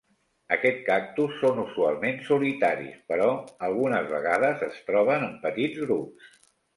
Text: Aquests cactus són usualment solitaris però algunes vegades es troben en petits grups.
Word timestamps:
Aquests 0.55 0.79
cactus 0.85 1.33
són 1.41 1.59
usualment 1.63 2.17
solitaris 2.29 2.95
però 3.11 3.27
algunes 3.67 4.07
vegades 4.15 4.65
es 4.69 4.81
troben 4.89 5.27
en 5.29 5.37
petits 5.45 5.83
grups. 5.85 6.33